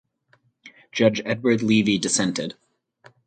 Judge 0.91 1.21
Edward 1.25 1.61
Leavy 1.61 1.99
dissented. 1.99 2.55